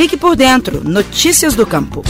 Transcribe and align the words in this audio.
Fique 0.00 0.16
por 0.16 0.34
dentro. 0.34 0.82
Notícias 0.82 1.54
do 1.54 1.66
Campo. 1.66 2.02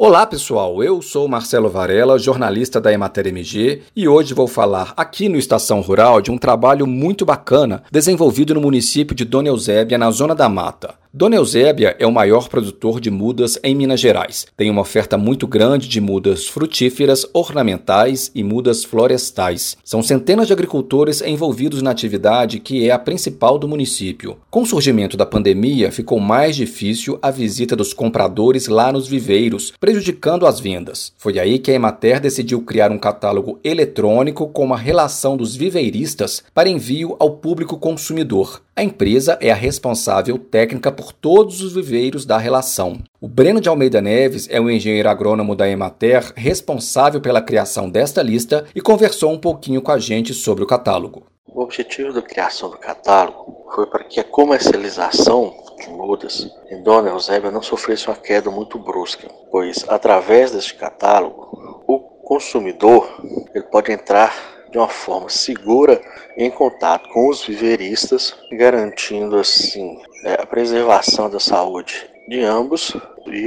Olá 0.00 0.24
pessoal, 0.24 0.80
eu 0.80 1.02
sou 1.02 1.26
Marcelo 1.26 1.68
Varela, 1.68 2.20
jornalista 2.20 2.80
da 2.80 2.92
Emater 2.92 3.26
MG, 3.26 3.82
e 3.96 4.06
hoje 4.06 4.32
vou 4.32 4.46
falar 4.46 4.94
aqui 4.96 5.28
no 5.28 5.36
Estação 5.36 5.80
Rural 5.80 6.20
de 6.20 6.30
um 6.30 6.38
trabalho 6.38 6.86
muito 6.86 7.26
bacana 7.26 7.82
desenvolvido 7.90 8.54
no 8.54 8.60
município 8.60 9.12
de 9.12 9.24
Dona 9.24 9.48
Eusébia, 9.48 9.98
na 9.98 10.08
Zona 10.12 10.36
da 10.36 10.48
Mata. 10.48 10.94
Dona 11.12 11.36
Eusébia 11.36 11.96
é 11.98 12.06
o 12.06 12.12
maior 12.12 12.50
produtor 12.50 13.00
de 13.00 13.10
mudas 13.10 13.58
em 13.64 13.74
Minas 13.74 13.98
Gerais. 13.98 14.46
Tem 14.54 14.68
uma 14.68 14.82
oferta 14.82 15.16
muito 15.16 15.46
grande 15.46 15.88
de 15.88 16.02
mudas 16.02 16.46
frutíferas, 16.46 17.24
ornamentais 17.32 18.30
e 18.34 18.44
mudas 18.44 18.84
florestais. 18.84 19.78
São 19.82 20.02
centenas 20.02 20.46
de 20.46 20.52
agricultores 20.52 21.22
envolvidos 21.22 21.80
na 21.80 21.90
atividade 21.90 22.60
que 22.60 22.86
é 22.86 22.92
a 22.92 22.98
principal 22.98 23.58
do 23.58 23.66
município. 23.66 24.36
Com 24.50 24.60
o 24.60 24.66
surgimento 24.66 25.16
da 25.16 25.24
pandemia, 25.24 25.90
ficou 25.90 26.20
mais 26.20 26.54
difícil 26.54 27.18
a 27.22 27.30
visita 27.30 27.74
dos 27.74 27.94
compradores 27.94 28.68
lá 28.68 28.92
nos 28.92 29.08
viveiros, 29.08 29.72
prejudicando 29.80 30.46
as 30.46 30.60
vendas. 30.60 31.14
Foi 31.16 31.38
aí 31.38 31.58
que 31.58 31.70
a 31.70 31.74
Emater 31.74 32.20
decidiu 32.20 32.60
criar 32.60 32.92
um 32.92 32.98
catálogo 32.98 33.58
eletrônico 33.64 34.46
com 34.48 34.62
uma 34.62 34.76
relação 34.76 35.38
dos 35.38 35.56
viveiristas 35.56 36.44
para 36.52 36.68
envio 36.68 37.16
ao 37.18 37.30
público 37.30 37.78
consumidor. 37.78 38.60
A 38.78 38.82
empresa 38.84 39.36
é 39.40 39.50
a 39.50 39.56
responsável 39.56 40.38
técnica 40.38 40.92
por 40.92 41.12
todos 41.12 41.62
os 41.62 41.74
viveiros 41.74 42.24
da 42.24 42.38
relação. 42.38 43.00
O 43.20 43.26
Breno 43.26 43.60
de 43.60 43.68
Almeida 43.68 44.00
Neves 44.00 44.46
é 44.48 44.60
o 44.60 44.70
engenheiro 44.70 45.08
agrônomo 45.08 45.56
da 45.56 45.68
Emater 45.68 46.32
responsável 46.36 47.20
pela 47.20 47.42
criação 47.42 47.90
desta 47.90 48.22
lista 48.22 48.64
e 48.76 48.80
conversou 48.80 49.32
um 49.32 49.36
pouquinho 49.40 49.82
com 49.82 49.90
a 49.90 49.98
gente 49.98 50.32
sobre 50.32 50.62
o 50.62 50.66
catálogo. 50.66 51.26
O 51.44 51.60
objetivo 51.60 52.12
da 52.12 52.22
criação 52.22 52.70
do 52.70 52.78
catálogo 52.78 53.66
foi 53.74 53.84
para 53.86 54.04
que 54.04 54.20
a 54.20 54.24
comercialização 54.24 55.52
de 55.80 55.88
mudas 55.90 56.48
em 56.70 56.80
Dona 56.80 57.10
Eusébia 57.10 57.50
não 57.50 57.62
sofresse 57.62 58.06
uma 58.06 58.14
queda 58.14 58.48
muito 58.48 58.78
brusca, 58.78 59.26
pois 59.50 59.84
através 59.88 60.52
deste 60.52 60.76
catálogo 60.76 61.82
o 61.84 61.98
consumidor 61.98 63.12
ele 63.52 63.64
pode 63.64 63.90
entrar 63.90 64.57
de 64.70 64.78
uma 64.78 64.88
forma 64.88 65.28
segura 65.28 66.00
em 66.36 66.50
contato 66.50 67.08
com 67.10 67.28
os 67.28 67.44
viveiristas, 67.44 68.34
garantindo 68.52 69.38
assim 69.38 70.00
é, 70.24 70.34
a 70.34 70.46
preservação 70.46 71.28
da 71.30 71.40
saúde 71.40 72.08
de 72.28 72.42
ambos 72.42 72.94
e 73.26 73.46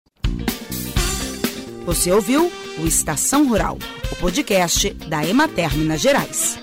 Você 1.86 2.14
ouviu 2.14 2.50
o 2.82 2.88
Estação 2.88 3.50
Rural, 3.50 3.78
o 4.10 4.16
podcast 4.16 4.92
da 5.10 5.28
Emater 5.28 5.78
Minas 5.78 6.00
Gerais. 6.00 6.60